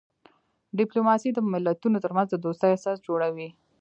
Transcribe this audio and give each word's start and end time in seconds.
ډیپلوماسي 0.77 1.29
د 1.33 1.39
ملتونو 1.51 1.97
ترمنځ 2.05 2.27
د 2.31 2.35
دوستۍ 2.45 2.71
اساس 2.73 2.97
جوړوي. 3.07 3.49